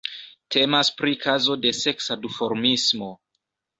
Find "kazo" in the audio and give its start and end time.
1.27-1.57